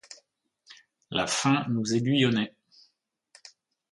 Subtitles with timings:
[1.11, 2.55] La faim nous aiguillonnait.